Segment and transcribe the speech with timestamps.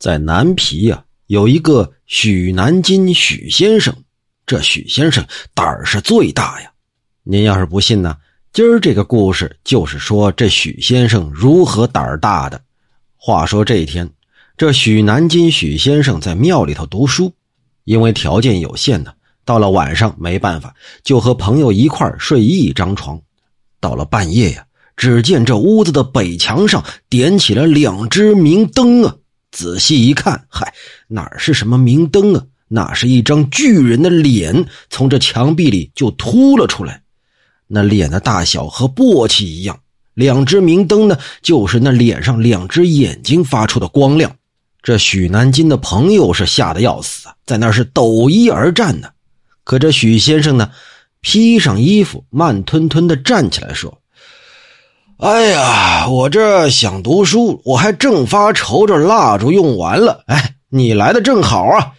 [0.00, 3.94] 在南皮呀，有一个许南金许先生。
[4.46, 5.22] 这许先生
[5.54, 6.72] 胆儿是最大呀。
[7.22, 8.16] 您要是不信呢，
[8.50, 12.58] 今儿这个故事就是说这许先生如何胆儿大的。
[13.14, 14.10] 话说这一天，
[14.56, 17.30] 这许南金许先生在庙里头读书，
[17.84, 19.12] 因为条件有限呢，
[19.44, 20.74] 到了晚上没办法，
[21.04, 23.20] 就和朋友一块睡一张床。
[23.78, 24.64] 到了半夜呀，
[24.96, 29.14] 只见这屋子的北墙上点起了两只明灯啊。
[29.50, 30.72] 仔细一看，嗨，
[31.08, 32.44] 哪是什么明灯啊？
[32.68, 37.02] 那是一张巨人的脸从这墙壁里就凸了出来。
[37.66, 39.80] 那脸的大小和簸箕一样。
[40.14, 44.36] 两只明灯呢，就是那脸上两只眼睛发出的光亮。
[44.82, 49.08] 这许南金的朋友是吓得要死啊，在那是抖衣而战呢。
[49.64, 50.70] 可这许先生呢，
[51.20, 54.00] 披上衣服，慢吞吞的站起来说。
[55.20, 60.24] 哎呀，我这想读书，我还正发愁着蜡烛用完了。
[60.26, 61.92] 哎，你来的正好啊！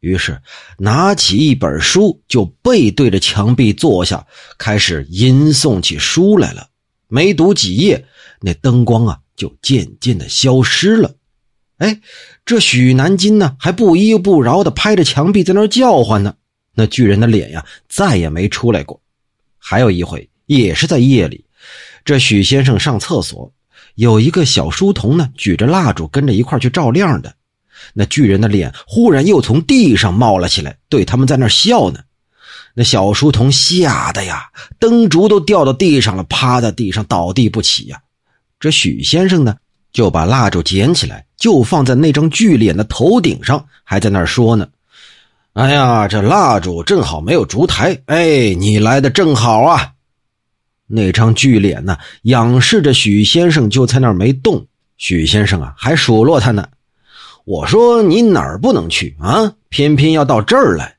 [0.00, 0.40] 于是
[0.78, 6.68] 拿起一本书，就背对着墙壁坐下，开始吟诵起书来了。
[7.06, 8.06] 没读几页，
[8.40, 11.16] 那灯光啊就渐渐的消失了。
[11.76, 12.00] 哎，
[12.46, 16.34] 这许南金呢，还不依不饶的拍着墙壁在那叫唤呢。
[16.74, 18.98] 那巨人的脸呀，再也没出来过。
[19.58, 21.44] 还有一回，也是在夜里。
[22.04, 23.52] 这许先生上厕所，
[23.94, 27.34] 有一个小书童呢，举着蜡烛跟着一块去照亮的。
[27.94, 32.00] 那巨人的脸忽然又从地上冒了起来，对他们在那笑呢。
[32.74, 34.46] 那小书童吓得呀，
[34.78, 37.98] 灯烛都掉到地上了，趴在地上倒地不起呀。
[38.60, 39.56] 这许先生呢，
[39.92, 44.68] 就把蜡烛捡起来，就放在那张巨脸的头顶上，还在那说呢
[45.54, 49.92] ：“哎呀，这蜡烛正好没有烛台，哎，你来的正好啊。”
[50.88, 54.66] 那张巨脸呢，仰视着许先生，就在那儿没动。
[54.96, 56.66] 许先生啊，还数落他呢。
[57.44, 59.52] 我说你哪儿不能去啊？
[59.68, 60.96] 偏偏要到这儿来。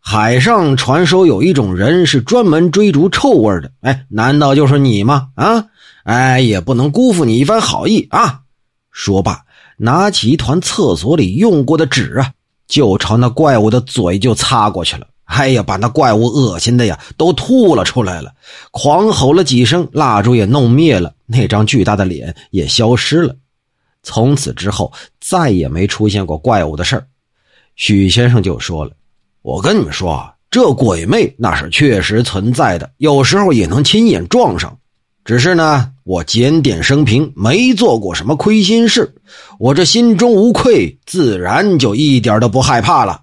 [0.00, 5.28] 海上传说有一种人是专门追逐臭味的，哎，难道就是你吗？
[5.34, 5.66] 啊，
[6.04, 8.40] 哎，也不能辜负你一番好意啊。
[8.90, 9.42] 说罢，
[9.76, 12.32] 拿起一团厕所里用过的纸啊，
[12.66, 15.06] 就朝那怪物的嘴就擦过去了。
[15.30, 18.32] 哎呀，把那怪物恶心的呀，都吐了出来了，
[18.72, 23.34] 狂吼了几声，蜡烛也弄灭了，那张巨大的脸也消失了。
[24.02, 27.06] 从此之后，再也没出现过怪物的事儿。
[27.76, 28.90] 许先生就说了
[29.40, 34.76] ：“我跟你们说啊，这鬼魅那是确实存在的，有时候也能亲眼撞上。
[35.24, 39.14] 只是呢，我检点生平，没做过什么亏心事，
[39.58, 43.22] 我这心中无愧，自然就一点都不害怕了。”